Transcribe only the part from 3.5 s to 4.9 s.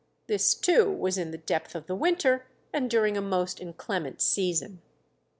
inclement season.